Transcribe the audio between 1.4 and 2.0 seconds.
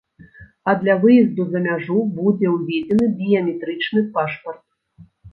за мяжу